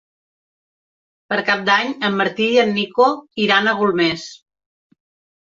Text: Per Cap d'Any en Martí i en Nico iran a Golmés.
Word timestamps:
Per 1.33 1.37
Cap 1.49 1.61
d'Any 1.67 1.93
en 2.09 2.17
Martí 2.21 2.47
i 2.55 2.57
en 2.63 2.73
Nico 2.79 3.11
iran 3.47 3.69
a 3.73 3.77
Golmés. 3.83 4.25